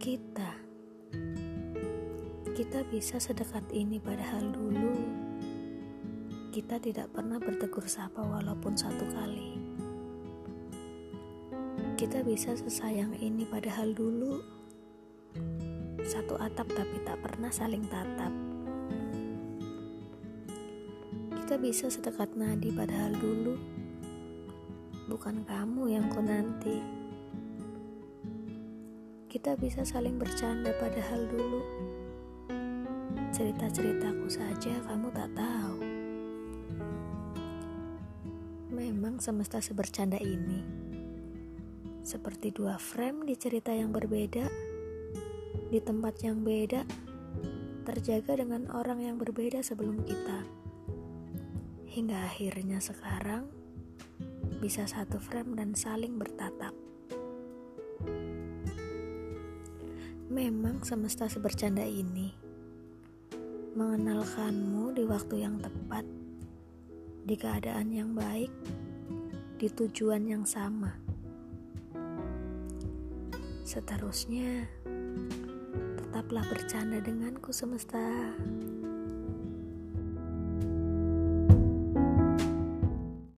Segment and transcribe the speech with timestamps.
[0.00, 0.56] kita.
[2.56, 4.96] Kita bisa sedekat ini padahal dulu
[6.48, 9.60] kita tidak pernah bertegur sapa walaupun satu kali.
[12.00, 14.40] Kita bisa sesayang ini padahal dulu
[16.00, 18.32] satu atap tapi tak pernah saling tatap.
[21.44, 23.52] Kita bisa sedekat nadi padahal dulu
[25.12, 27.00] bukan kamu yang ku nanti.
[29.30, 31.62] Kita bisa saling bercanda padahal dulu
[33.30, 35.78] cerita-ceritaku saja kamu tak tahu.
[38.74, 40.66] Memang semesta sebercanda ini.
[42.02, 44.50] Seperti dua frame di cerita yang berbeda,
[45.70, 46.82] di tempat yang beda,
[47.86, 50.42] terjaga dengan orang yang berbeda sebelum kita.
[51.86, 53.46] Hingga akhirnya sekarang
[54.58, 56.74] bisa satu frame dan saling bertatap.
[60.30, 62.30] Memang semesta sebercanda ini
[63.74, 66.06] mengenalkanmu di waktu yang tepat,
[67.26, 68.54] di keadaan yang baik,
[69.58, 70.94] di tujuan yang sama.
[73.66, 74.70] Seterusnya,
[75.98, 78.30] tetaplah bercanda denganku semesta.